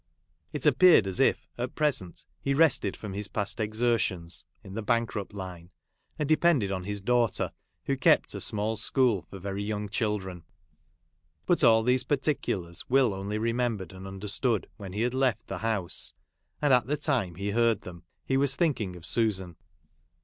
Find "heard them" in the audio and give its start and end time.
17.51-18.01